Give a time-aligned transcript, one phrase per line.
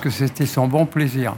[0.00, 1.36] que c'était son bon plaisir.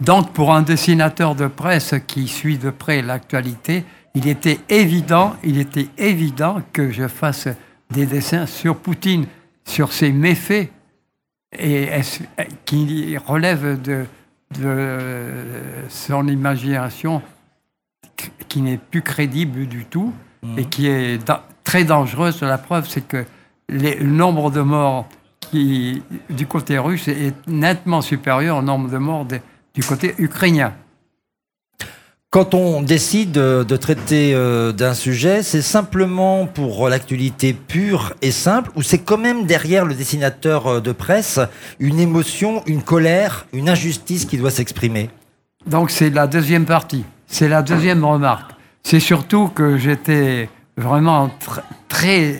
[0.00, 5.58] Donc, pour un dessinateur de presse qui suit de près l'actualité, il était évident, il
[5.58, 7.48] était évident que je fasse
[7.90, 9.26] des dessins sur Poutine,
[9.64, 10.70] sur ses méfaits,
[11.58, 11.88] et
[12.64, 14.04] qui relèvent de,
[15.88, 17.22] son imagination
[18.48, 20.12] qui n'est plus crédible du tout
[20.56, 21.18] et qui est
[21.64, 22.40] très dangereuse.
[22.42, 23.24] La preuve, c'est que
[23.68, 25.06] le nombre de morts
[25.50, 29.26] qui, du côté russe est nettement supérieur au nombre de morts
[29.74, 30.72] du côté ukrainien.
[32.30, 38.70] Quand on décide de traiter euh, d'un sujet, c'est simplement pour l'actualité pure et simple,
[38.76, 41.40] ou c'est quand même derrière le dessinateur euh, de presse
[41.78, 45.08] une émotion, une colère, une injustice qui doit s'exprimer?
[45.66, 48.52] Donc c'est la deuxième partie, c'est la deuxième remarque.
[48.82, 51.30] C'est surtout que j'étais vraiment
[51.88, 52.38] très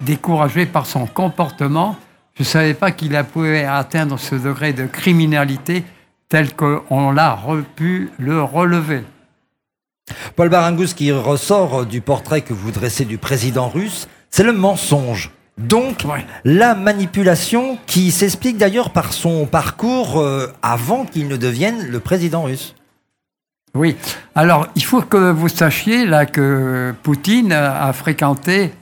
[0.00, 1.96] découragé par son comportement.
[2.40, 5.84] Je ne savais pas qu'il pouvait atteindre ce degré de criminalité
[6.30, 7.38] tel qu'on l'a
[7.76, 9.02] pu le relever.
[10.36, 15.32] Paul Barangus, qui ressort du portrait que vous dressez du président russe, c'est le mensonge.
[15.58, 16.06] Donc,
[16.46, 22.44] la manipulation qui s'explique d'ailleurs par son parcours euh, avant qu'il ne devienne le président
[22.44, 22.74] russe.
[23.74, 23.96] Oui.
[24.34, 28.72] Alors, il faut que vous sachiez là que Poutine a fréquenté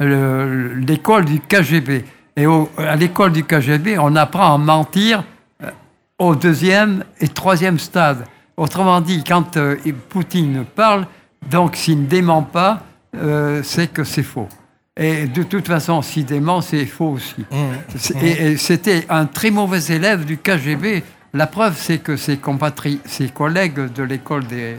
[0.00, 2.04] l'école du KGB.
[2.36, 2.46] Et
[2.78, 5.24] à l'école du KGB, on apprend à mentir
[5.62, 5.70] euh,
[6.18, 8.26] au deuxième et troisième stade.
[8.56, 9.76] Autrement dit, quand euh,
[10.08, 11.06] Poutine parle,
[11.50, 12.82] donc s'il ne dément pas,
[13.16, 14.48] euh, c'est que c'est faux.
[14.98, 17.44] Et de toute façon, s'il dément, c'est faux aussi.
[17.50, 17.56] Mmh.
[17.56, 18.24] Mmh.
[18.24, 21.02] Et, c'était un très mauvais élève du KGB.
[21.34, 22.40] La preuve, c'est que ses,
[23.04, 24.76] ses collègues de l'école des,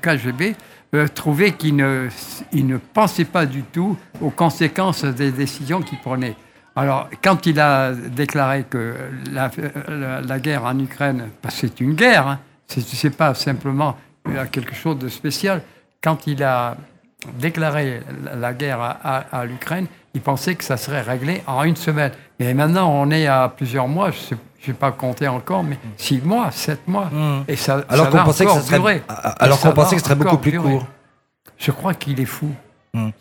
[0.00, 0.54] KGB
[0.94, 2.08] euh, trouvaient qu'il ne,
[2.52, 6.36] il ne pensait pas du tout aux conséquences des décisions qu'il prenait.
[6.76, 8.94] Alors, quand il a déclaré que
[9.32, 12.38] la, guerre en Ukraine, parce que c'est une guerre, hein,
[12.68, 13.96] ce n'est pas simplement
[14.52, 15.62] quelque chose de spécial.
[16.02, 16.76] Quand il a
[17.38, 18.00] déclaré
[18.38, 22.12] la guerre à, l'Ukraine, il pensait que ça serait réglé en une semaine.
[22.38, 26.20] Et maintenant, on est à plusieurs mois, je ne vais pas compter encore, mais six
[26.20, 27.06] mois, sept mois.
[27.06, 27.44] Mmh.
[27.48, 30.38] Et ça, alors qu'on pensait, que ça serait, alors qu'on pensait que ce serait beaucoup
[30.38, 30.86] plus court.
[31.56, 32.54] Je crois qu'il est fou.
[32.94, 33.12] Hum.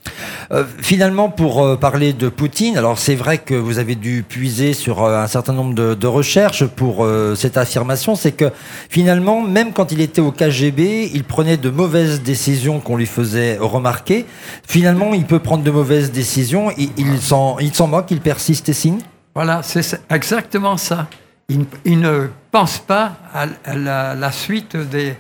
[0.51, 4.73] Euh, finalement, pour euh, parler de Poutine, alors c'est vrai que vous avez dû puiser
[4.73, 8.51] sur euh, un certain nombre de, recherches pour cette affirmation, c'est que
[8.89, 13.57] finalement, même quand il était au KGB, il prenait de mauvaises décisions qu'on lui faisait
[13.59, 14.25] remarquer.
[14.65, 18.99] Finalement, il peut prendre de mauvaises décisions, il s'en moque, il persiste et signe
[19.35, 21.07] Voilà, c'est exactement ça.
[21.49, 25.17] Il, ne pense pas à, la, suite des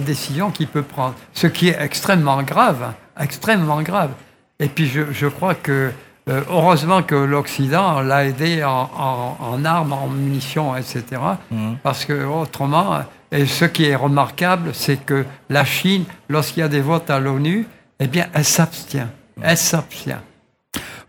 [0.00, 4.10] décisions qu'il peut prendre, ce qui est extrêmement grave extrêmement grave.
[4.58, 5.90] Et puis je, crois que,
[6.28, 11.02] euh, heureusement que l'Occident l'a aidé en, armes, en munitions, etc.
[11.50, 11.78] Mhm.
[11.82, 12.98] Parce que autrement,
[13.32, 17.20] et ce qui est remarquable, c'est que la Chine, lorsqu'il y a des votes à
[17.20, 17.66] l'ONU,
[18.00, 19.08] eh bien, elle s'abstient.
[19.40, 20.20] Elle s'abstient.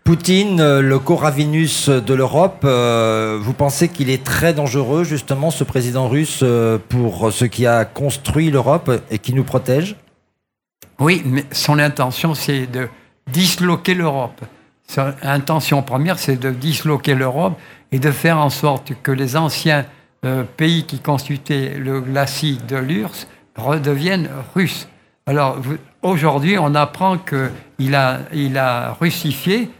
[0.02, 5.62] Poutine, euh, le Coravinus de l'Europe, euh, vous pensez qu'il est très dangereux, justement, ce
[5.62, 6.42] président russe,
[6.88, 9.96] pour ce qui a construit l'Europe et qui nous protège?
[10.98, 12.88] Oui, mais son intention, c'est de
[13.26, 14.40] disloquer l'Europe.
[14.86, 17.58] Son intention première, c'est de disloquer l'Europe
[17.92, 19.86] et de faire en sorte que les anciens
[20.24, 23.26] euh, pays qui constituaient le glacis de l'URSS
[23.56, 24.88] redeviennent russes.
[25.26, 25.58] Alors
[26.02, 29.70] aujourd'hui, on apprend qu'il a, il a russifié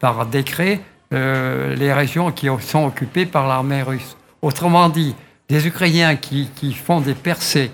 [0.00, 0.80] par décret
[1.12, 4.16] euh, les régions qui sont occupées par l'armée russe.
[4.42, 5.14] Autrement dit,
[5.48, 7.70] des Ukrainiens qui, qui font des percées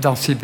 [0.00, 0.36] dans ces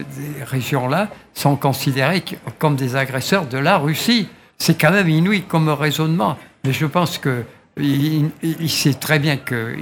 [0.42, 1.08] régions-là
[1.38, 2.24] sont considérés
[2.58, 4.28] comme des agresseurs de la Russie.
[4.58, 6.36] C'est quand même inouï comme raisonnement.
[6.64, 9.76] Mais je pense qu'il il, sait très bien que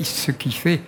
[0.00, 0.80] ce qu'il fait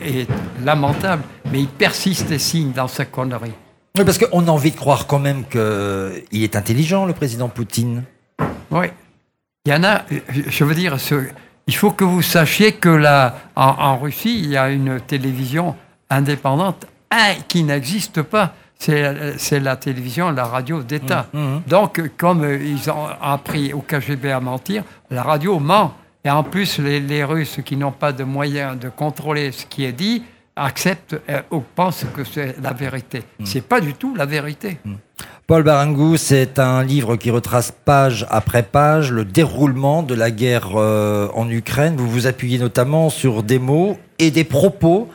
[0.00, 0.28] est,
[0.64, 3.52] lamentable, mais il persiste et signe dans sa connerie.
[3.96, 8.04] Oui, parce qu'on a envie de croire quand même qu'il est intelligent, le président Poutine.
[8.70, 8.86] Oui.
[9.66, 10.02] Il y en a,
[10.48, 11.26] je veux dire, ce,
[11.66, 15.74] il faut que vous sachiez que là, en Russie, il y a une télévision
[16.08, 16.86] indépendante
[17.48, 18.54] qui n'existe pas.
[18.78, 21.26] C'est la télévision, la radio d'État.
[21.32, 21.62] Mmh, mmh.
[21.66, 25.94] Donc, comme ils ont appris au KGB à mentir, la radio ment.
[26.24, 29.92] Et en plus, les, Russes qui n'ont pas de moyens de contrôler ce qui est
[29.92, 30.22] dit
[30.56, 33.22] acceptent euh, ou pensent que c'est la vérité.
[33.38, 33.46] Ce mmh.
[33.46, 34.78] C'est pas du tout la vérité.
[35.48, 40.72] Paul Barangou, c'est un livre qui retrace page après page le déroulement de la guerre
[40.74, 41.96] euh, en Ukraine.
[41.96, 45.08] Vous vous appuyez notamment sur des mots et des propos.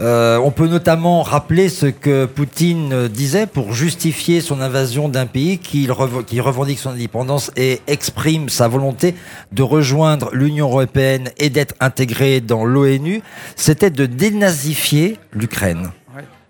[0.00, 5.58] Euh, on peut notamment rappeler ce que Poutine disait pour justifier son invasion d'un pays
[5.58, 5.86] qui,
[6.26, 9.14] qui revendique son indépendance et exprime sa volonté
[9.52, 13.20] de rejoindre l'Union européenne et d'être intégré dans l'ONU.
[13.54, 15.90] C'était de dénazifier l'Ukraine.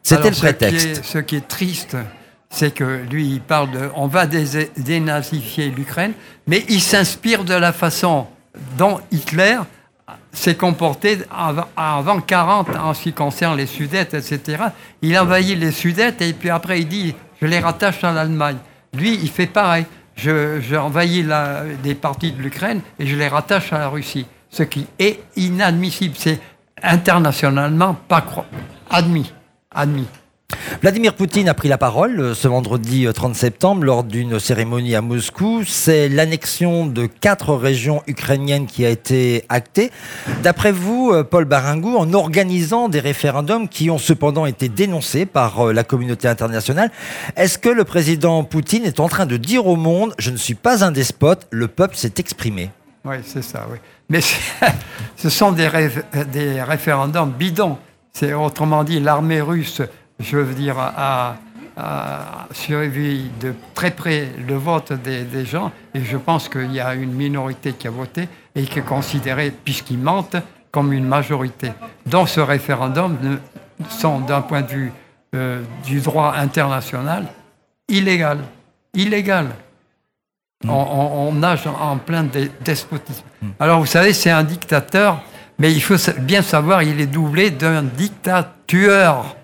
[0.05, 1.03] C'était le prétexte.
[1.03, 1.97] ce qui est triste,
[2.55, 6.13] c'est que lui, il parle de on va dénazifier l'Ukraine,
[6.47, 8.29] mais il s'inspire de la façon
[8.79, 9.59] dont Hitler
[10.33, 14.65] s'est comporté avant, avant 40 en ce qui concerne les Sudètes, etc.
[15.03, 18.59] Il envahit les Sudètes et puis après il dit je les rattache à l'Allemagne.
[18.95, 19.87] Lui, il fait pareil.
[20.17, 21.27] Je, envahis
[21.83, 24.27] des parties de l'Ukraine et je les rattache à la Russie.
[24.49, 26.15] Ce qui est inadmissible.
[26.17, 26.41] C'est
[26.81, 28.25] internationalement pas
[28.91, 29.33] admis.
[29.73, 30.07] Admis.
[30.85, 34.95] Vladimir Poutine a pris la parole euh, ce vendredi 30 euh, septembre lors d'une cérémonie
[34.95, 35.63] à Moscou.
[35.67, 39.91] C'est l'annexion de quatre régions ukrainiennes qui a été actée.
[40.43, 45.73] D'après vous, euh, Paul Baringou, en organisant des référendums qui ont cependant été dénoncés par
[45.73, 46.91] la communauté internationale,
[47.37, 50.53] est-ce que le président Poutine est en train de dire au monde, je ne suis
[50.53, 52.71] pas un despote, le peuple s'est exprimé
[53.07, 53.67] Oui, c'est ça.
[54.11, 54.21] Mais
[55.17, 55.71] ce sont des,
[56.31, 57.79] des référendums bidons.
[58.13, 59.81] C'est autrement dit, l'armée russe
[60.19, 61.37] je veux dire, a,
[62.53, 67.13] suivi de très près le vote des, gens, et je pense qu'il y a une
[67.13, 70.37] minorité qui a voté et qui est considérée, puisqu'ils mentent,
[70.71, 71.73] comme une majorité.
[72.07, 73.17] Dans ce référendum,
[73.89, 74.93] sont, d'un point de vue
[75.35, 77.27] euh, du droit international,
[77.89, 78.39] illégal.
[78.95, 79.47] Illégal.
[80.65, 80.71] Mm.
[80.71, 82.27] On, nage en plein
[82.65, 83.25] despotisme.
[83.43, 83.49] Mm.
[83.59, 85.21] Alors, vous savez, c'est un dictateur,
[85.59, 89.37] mais il faut bien savoir, il est doublé d'un dictateur.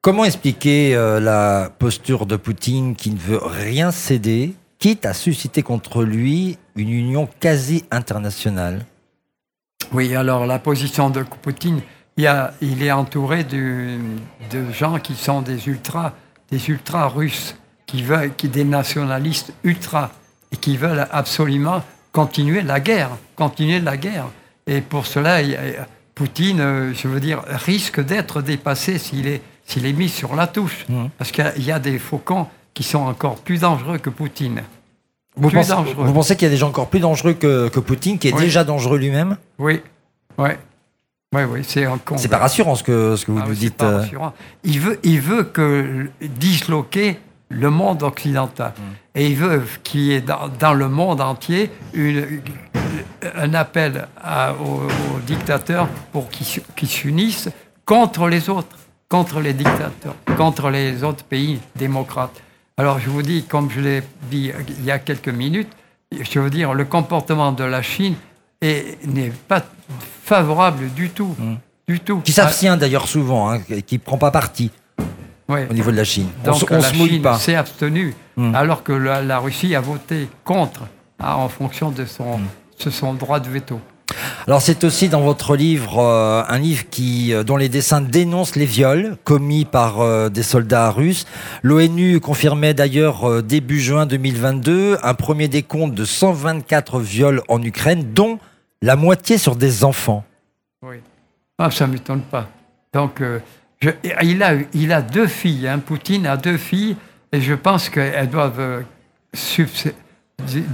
[0.00, 5.62] Comment expliquer euh, la posture de Poutine qui ne veut rien céder, quitte à susciter
[5.62, 8.84] contre lui une union quasi internationale?
[9.92, 11.82] Oui, alors la position de Poutine,
[12.16, 13.98] il, est entouré de,
[14.72, 16.14] gens qui sont des ultras,
[16.50, 17.56] des ultras russes,
[17.86, 20.10] qui veulent, des nationalistes ultras
[20.50, 24.26] et qui veulent absolument continuer la guerre, continuer la guerre.
[24.66, 25.56] Et pour cela, il,
[26.22, 30.46] Poutine, euh, je veux dire, risque d'être dépassé s'il est, s'il est mis sur la
[30.46, 30.86] touche.
[30.88, 31.06] Mmh.
[31.18, 34.62] Parce qu'il y a des faucons qui sont encore plus dangereux que Poutine.
[35.34, 38.20] Vous, pensez, vous pensez, qu'il y a des gens encore plus dangereux que, que Poutine,
[38.20, 39.36] qui est déjà dangereux lui-même?
[39.58, 39.80] Oui,
[40.38, 40.50] oui.
[41.34, 41.88] Oui, oui, c'est
[42.18, 43.74] C'est pas rassurant ce que, ce que vous ah nous dites.
[43.74, 43.98] Pas euh.
[44.02, 44.32] rassurant.
[44.62, 48.74] Il, veut, il veut que disloquer le monde occidental.
[48.78, 49.18] Mmh.
[49.18, 52.40] Et il veut qu'il y ait dans, dans, le monde entier une,
[53.36, 54.06] un appel
[54.60, 57.48] aux, dictateurs pour qu'ils s'unissent
[57.84, 58.76] contre les autres,
[59.08, 62.42] contre les dictateurs, contre les autres pays démocrates.
[62.76, 65.70] Alors je vous dis, comme je l'ai dit il y a quelques minutes,
[66.10, 68.14] je veux dire, le comportement de la Chine
[68.62, 69.62] n'est pas
[70.24, 71.34] favorable du tout.
[71.38, 71.54] Mmh.
[71.88, 72.20] Du tout.
[72.20, 74.70] Qui s'abstient d'ailleurs souvent, hein, qui ne prend pas parti
[75.48, 76.28] au niveau de la Chine.
[76.44, 78.54] Donc on, la se Chine s'est abstenue, mmh.
[78.54, 80.82] alors que la, Russie a voté contre
[81.18, 82.46] hein, en fonction de son, mmh
[82.82, 83.80] ce son droit de veto.
[84.46, 88.56] Alors c'est aussi dans votre livre euh, un livre qui, euh, dont les dessins dénoncent
[88.56, 91.26] les viols commis par euh, des soldats russes.
[91.62, 98.38] L'ONU confirmait d'ailleurs début juin 2022 un premier décompte de 124 viols en Ukraine, dont
[98.82, 100.24] la moitié sur des enfants.
[100.82, 100.96] Oui,
[101.58, 102.48] ah, ça ne m'étonne pas.
[102.92, 103.22] Donc
[104.22, 105.78] il, a, il a deux filles, hein.
[105.78, 106.96] Poutine a deux filles,
[107.32, 108.82] et je pense qu'elles doivent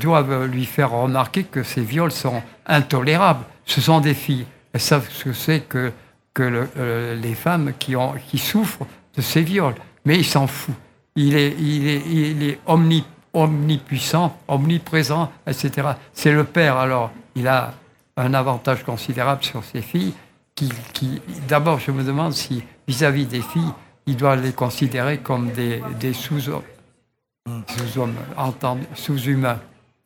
[0.00, 3.44] doivent lui faire remarquer que ces viols sont intolérables.
[3.65, 4.46] Ce sont des filles.
[4.72, 5.93] Elles savent ce que c'est que,
[6.34, 9.75] que euh, les femmes qui, ont, qui souffrent de ces viols.
[10.05, 10.75] Mais il s'en fout.
[11.17, 12.60] Il est, il est, il est
[13.34, 15.89] omnipuissant, omniprésent, etc.
[16.13, 17.75] C'est le père, alors il a
[18.17, 20.15] un avantage considérable sur ses filles.
[20.55, 23.72] Qui, qui D'abord, je me demande si vis-à-vis des filles,
[24.06, 26.63] il doit les considérer comme des, des sous-hommes
[28.94, 29.58] sous-humains.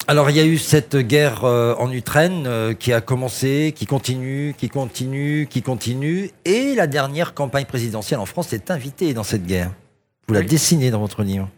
[0.08, 3.86] Alors il y a eu cette guerre euh, en Ukraine euh, qui a commencé, qui
[3.86, 9.22] continue, qui continue, qui continue, et la dernière campagne présidentielle en France est invitée dans
[9.22, 9.70] cette guerre.
[10.26, 11.48] Vous la dessinez dans votre livre.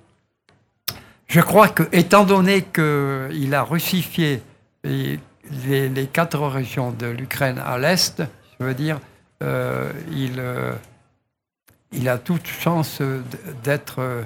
[1.27, 4.43] Je crois que, étant donné qu'il a russifié
[4.85, 5.19] les,
[5.89, 8.23] les, quatre régions de l'Ukraine à l'est,
[8.61, 9.01] je veux dire,
[9.43, 10.43] euh, il,
[11.93, 13.01] il a toute chance
[13.63, 14.25] d'être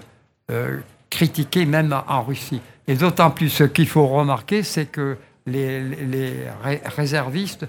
[1.10, 2.60] critiqué même en Russie.
[2.86, 6.34] Et d'autant plus, ce qu'il faut remarquer, c'est que les,
[6.96, 7.66] réservistes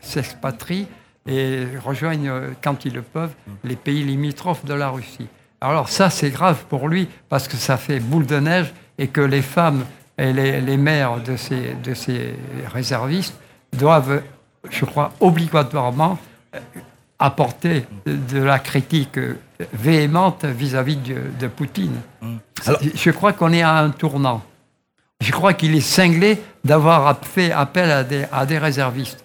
[0.00, 0.86] s'expatrient
[1.26, 5.28] et rejoignent, quand ils le peuvent, les pays limitrophes de la Russie.
[5.60, 9.20] Alors ça, c'est grave pour lui parce que ça fait boule de neige et que
[9.20, 9.84] les femmes
[10.18, 12.34] et les, les mères de ces,
[12.72, 13.34] réservistes
[13.72, 14.22] doivent,
[14.70, 16.18] je crois, obligatoirement
[17.24, 19.18] apporter de la critique
[19.72, 21.96] véhémente vis-à-vis de, de Poutine.
[22.66, 24.42] Alors- je crois qu'on est à un tournant.
[25.20, 29.24] Je crois qu'il est cinglé d'avoir fait appel à des, à des réservistes.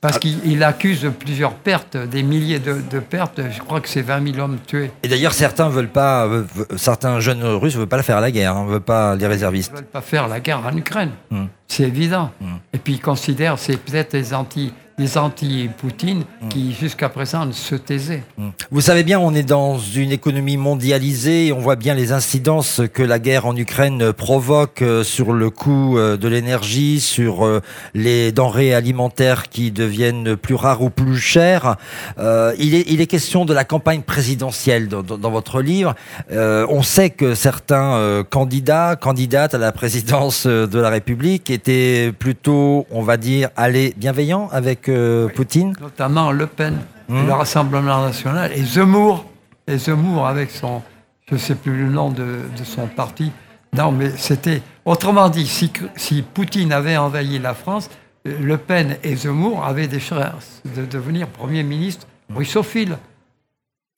[0.00, 3.40] Parce qu'il il accuse plusieurs pertes, des milliers de, de pertes.
[3.50, 4.90] Je crois que c'est 20 000 hommes tués.
[5.02, 6.44] Et d'ailleurs, certains veulent pas, euh,
[6.76, 9.28] certains jeunes Russes veulent pas la faire à la guerre, ne veulent pas les Ils
[9.28, 9.72] réservistes.
[9.72, 11.10] ne veulent pas faire la guerre en Ukraine.
[11.30, 11.44] Mm.
[11.70, 12.30] C'est évident.
[12.40, 12.46] Mm.
[12.74, 16.48] Et puis ils considèrent c'est peut-être des anti des anti-Poutine Mm.
[16.48, 18.22] qui jusqu'à présent se taisaient.
[18.70, 22.82] Vous savez bien, on est dans une économie mondialisée et on voit bien les incidences
[22.92, 27.60] que la guerre en Ukraine provoque euh, sur le coût euh, de l'énergie, sur euh,
[27.94, 31.76] les denrées alimentaires qui deviennent plus rares ou plus chères.
[32.18, 35.94] Euh, il, est, il est question de la campagne présidentielle dans, dans- dans votre livre.
[36.30, 42.86] Euh, on sait que certains candidats, candidates à la présidence de la République étaient plutôt,
[42.90, 45.74] on va dire, allés bienveillants avec euh, Poutine.
[45.80, 47.26] Notamment Le Pen, Mm.
[47.26, 49.24] le Rassemblement national, et Zemmour,
[49.66, 50.80] et Zemmour avec son,
[51.28, 53.32] je ne sais plus le nom de, de son parti.
[53.76, 57.90] Non, mais c'était, autrement dit, si, si Poutine avait envahi la France,
[58.28, 62.96] euh, Le Pen et Zemmour avaient des chances de devenir Premier ministre russophile.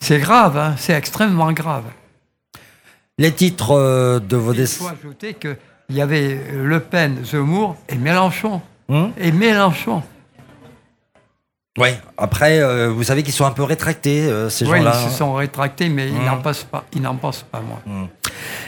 [0.02, 1.84] C'est grave, hein, c'est extrêmement grave.
[3.18, 4.84] Les titres euh, de vos Il dessins.
[4.86, 5.34] faut ajouter
[5.92, 8.62] qu'il y avait euh, Le Pen, Zemmour et Mélenchon.
[8.88, 10.02] Hum Et Mélenchon.
[11.78, 11.88] Oui.
[12.18, 14.94] Après, euh, vous savez qu'ils sont un peu rétractés, euh, ces Oui, gens-là.
[15.06, 16.24] ils se sont rétractés, mais ils Hum.
[16.24, 16.84] n'en passent pas.
[16.94, 17.80] Ils n'en passent pas, moi.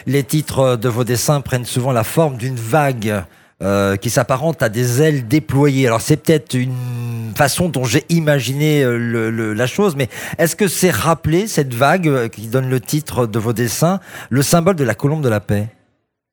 [0.06, 3.24] Les titres de vos dessins prennent souvent la forme d'une vague
[3.62, 5.86] euh, qui s'apparente à des ailes déployées.
[5.86, 10.56] Alors c'est peut-être une façon dont j'ai imaginé euh, le- le- la chose, mais est-ce
[10.56, 14.74] que c'est rappelé cette vague euh, qui donne le titre de vos dessins, le symbole
[14.76, 15.68] de la colombe de la paix,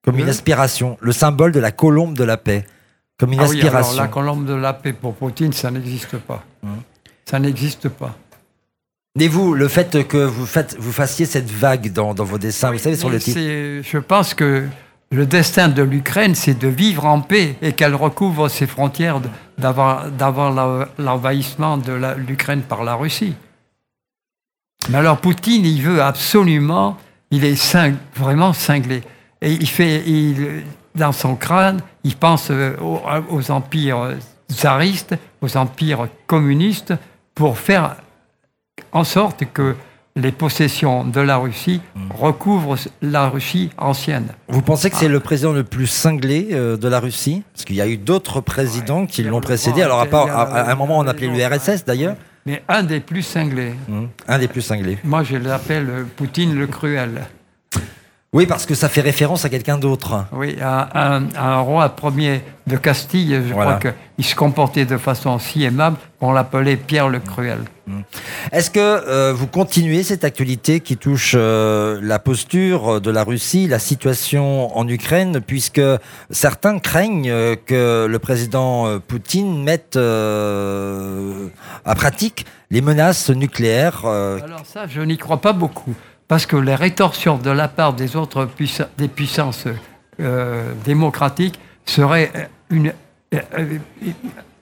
[0.04, 2.66] comme une Le aspiration, le symbole de la colombe de la paix,
[3.20, 4.02] comme une Ah oui, alors aspiration.
[4.02, 6.44] la colombe de la paix pour Poutine, ça n'existe pas.
[6.64, 6.82] Hum.
[7.26, 8.16] Ça n'existe pas.
[9.20, 12.72] Et vous, le fait que vous, faites, vous fassiez cette vague dans, dans vos dessins,
[12.72, 13.40] vous savez, sur Mais le titre.
[13.40, 14.66] Je pense que
[15.12, 19.20] le destin de l'Ukraine, c'est de vivre en paix et qu'elle recouvre ses frontières
[20.56, 21.94] la- l'envahissement de
[22.26, 23.36] l'Ukraine par la Russie.
[24.90, 26.98] Mais alors Poutine, il veut absolument,
[27.30, 29.04] il est cing- vraiment cinglé.
[29.42, 30.64] Et il fait, il,
[30.96, 34.16] dans son crâne, il pense euh, aux, aux empires
[34.50, 36.94] tsaristes, aux empires communistes,
[37.34, 37.96] pour faire
[38.92, 39.76] en sorte que
[40.18, 41.80] les possessions de la Russie
[42.20, 44.28] recouvrent la Russie ancienne.
[44.50, 45.10] Vous pensez que c'est Ah.
[45.10, 47.44] le président le plus cinglé euh, de la Russie?
[47.54, 49.82] Parce qu'il y a eu d'autres présidents qui l'ont précédé.
[49.82, 52.16] Alors, à, part- un moment, on appelait l'URSS d'ailleurs.
[52.46, 53.74] Mais un des plus cinglés.
[53.90, 54.98] Hum, Un des plus cinglés.
[55.06, 57.22] Moi, je l'appelle Poutine le cruel.
[58.34, 60.24] Oui, parce que ça fait référence à quelqu'un d'autre.
[60.32, 63.76] Oui, à un, à un roi premier de Castille, je Voilà.
[63.78, 67.60] crois qu'il se comportait de façon si aimable qu'on l'appelait Pierre le Cruel.
[68.54, 73.68] Est-ce que euh, vous continuez cette actualité qui touche euh, la posture de la Russie,
[73.68, 75.82] la situation en Ukraine, puisque
[76.30, 84.88] certains craignent euh, que le président Poutine mette à pratique les menaces nucléaires Alors ça,
[84.88, 85.94] je n'y crois pas beaucoup,
[86.32, 89.66] parce que les rétorsions de la part des autres puissa- des puissances
[90.22, 92.94] euh, démocratiques seraient, euh, une,
[93.34, 93.78] euh,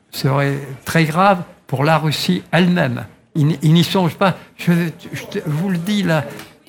[0.10, 3.06] seraient très graves pour la Russie elle-même.
[3.36, 4.36] Il, n- il n'y songe pas.
[4.58, 4.72] Je,
[5.46, 6.24] vous le dis là,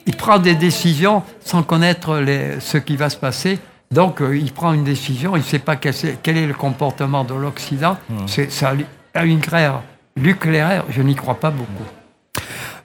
[0.05, 3.59] il prend des décisions sans connaître les- ce qui va se passer.
[3.91, 5.95] Donc, euh, il prend une décision, il ne sait pas quel,
[6.37, 7.97] est le comportement de l'Occident.
[8.27, 8.75] C'est Ça
[9.15, 9.81] a une guerre
[10.19, 11.89] nucléaire, je n'y crois pas beaucoup.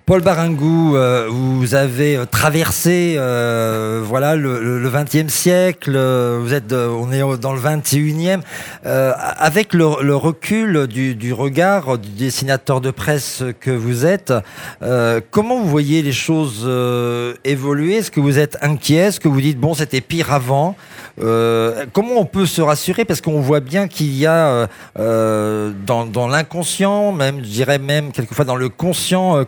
[0.06, 5.98] Paul Barangou, euh, vous avez euh, traversé euh, voilà le, 20e siècle.
[5.98, 8.42] Vous êtes, on est dans le 21e.
[8.86, 14.32] Euh, avec le, recul du, regard du dessinateur de presse que vous êtes,
[15.32, 16.70] comment vous voyez les choses
[17.44, 17.96] évoluer?
[17.96, 19.08] Est-ce que vous êtes inquiet?
[19.08, 20.76] Est-ce que vous dites bon, c'était pire avant?
[21.18, 23.06] Comment on peut se rassurer?
[23.06, 28.46] Parce qu'on voit bien qu'il y a dans, dans l'inconscient, même, je dirais même quelquefois
[28.46, 29.44] dans le conscient euh,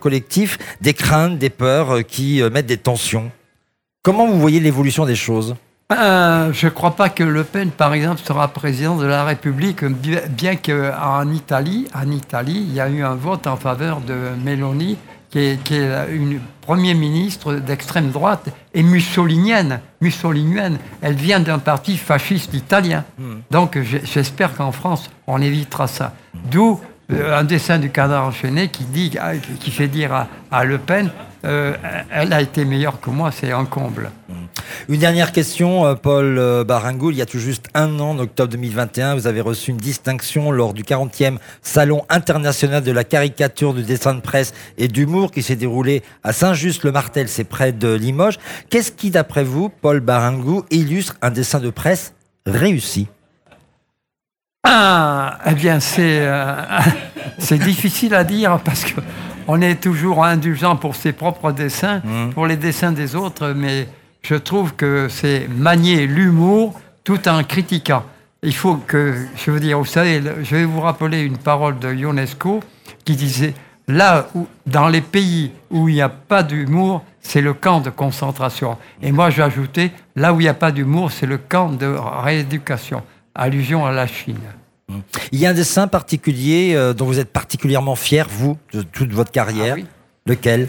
[0.48, 3.32] collectif, des craintes, des peurs euh, qui euh, mettent des tensions.
[4.04, 5.56] Comment vous voyez l'évolution des choses?
[5.92, 9.84] Euh, je ne crois pas que Le Pen, par exemple, sera président de la République,
[9.86, 14.98] bien, qu'en Italie, en Italie, il y a eu un vote en faveur de Meloni,
[15.30, 19.80] qui est, qui est une Premier ministre d'extrême droite et mussolinienne.
[20.02, 23.06] Mussolinienne, elle vient d'un parti fasciste italien.
[23.50, 26.14] Donc j'- j'espère qu'en France, on évitera ça.
[26.52, 29.18] D'où un dessin du canard enchaîné qui, dit,
[29.60, 31.10] qui fait dire à, Le Pen
[31.44, 34.12] elle a été meilleure que moi, c'est un comble.
[34.28, 34.34] Mmh.
[34.90, 37.12] Une dernière question, Paul Barangou.
[37.12, 40.52] Il y a tout juste un an, en octobre 2021, vous avez reçu une distinction
[40.52, 45.44] lors du 40e Salon international de la caricature, du dessin de presse et d'humour qui
[45.44, 48.40] s'est déroulé à Saint-Just-le-Martel, c'est près de Limoges.
[48.70, 52.14] Qu'est-ce qui, d'après vous, Paul Barangou, illustre un dessin de presse
[52.46, 53.08] réussi?
[54.70, 56.62] Ah, eh bien, c'est euh,
[57.38, 59.00] c'est difficile à dire parce que
[59.48, 62.32] on est toujours indulgent pour ses propres dessins, mmh.
[62.34, 63.88] pour les dessins des autres, mais
[64.24, 68.04] je trouve que c'est manier l'humour tout en critiquant.
[68.44, 71.94] Il faut que, je veux dire, vous savez, je vais vous rappeler une parole de
[71.94, 72.60] Ionesco
[73.06, 73.54] qui disait
[73.88, 77.90] là où, dans les pays où il n'y a pas d'humour, c'est le camp de
[77.90, 78.78] concentration.
[79.02, 81.88] Et moi, j'ai ajouté, là où il n'y a pas d'humour, c'est le camp de
[81.88, 83.02] rééducation.
[83.38, 84.40] Allusion à la Chine.
[85.32, 89.12] Il y a un dessin particulier euh, dont vous êtes particulièrement fier, vous, de toute
[89.12, 89.78] votre carrière.
[89.80, 89.84] Ah
[90.26, 90.68] Lequel?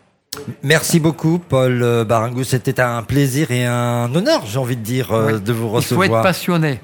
[0.63, 2.45] Merci beaucoup, Paul euh, Barangou.
[2.45, 5.09] C'était un plaisir et un honneur, j'ai envie de dire,
[5.41, 6.07] de vous recevoir.
[6.07, 6.81] Il faut être passionné.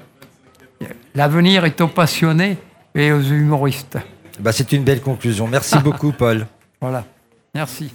[1.15, 2.57] L'avenir est aux passionnés
[2.93, 3.97] et aux humoristes.
[4.39, 5.47] Bah, c'est une belle conclusion.
[5.47, 6.45] Merci beaucoup, Paul.
[6.79, 7.03] Voilà.
[7.53, 7.91] Merci.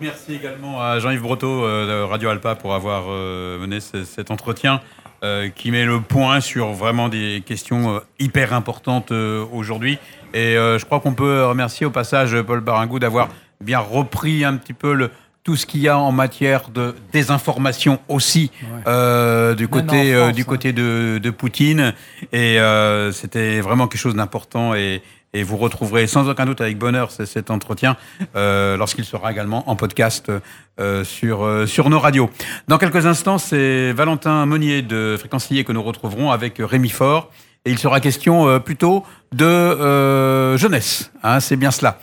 [0.00, 4.80] Merci également à Jean-Yves Breteau euh, de Radio Alpa pour avoir euh, mené cet entretien
[5.24, 9.98] euh, qui met le point sur vraiment des questions hyper importantes aujourd'hui.
[10.34, 13.28] Et je crois qu'on peut remercier au passage Paul Barangou d'avoir
[13.60, 15.10] bien repris un petit peu le,
[15.44, 18.50] tout ce qu'il y a en matière de désinformation aussi
[19.56, 21.94] du côté du côté de, de Poutine.
[22.32, 22.58] Et
[23.12, 25.02] c'était vraiment quelque chose d'important et,
[25.34, 27.96] et vous retrouverez sans aucun doute avec bonheur cet entretien
[28.36, 30.30] euh, lorsqu'il sera également en podcast
[30.80, 32.30] euh, sur, euh, sur nos radios.
[32.68, 37.30] Dans quelques instants, c'est Valentin Monnier de Fréquencier que nous retrouverons avec Rémi Faure.
[37.66, 41.10] Et il sera question plutôt de jeunesse.
[41.22, 41.98] Hein, c'est bien cela.